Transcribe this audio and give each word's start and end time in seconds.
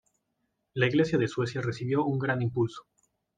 La 0.73 0.87
Iglesia 0.87 1.19
de 1.19 1.27
Suecia 1.27 1.61
recibió 1.61 2.03
un 2.03 2.17
gran 2.17 2.41
impulso. 2.41 2.81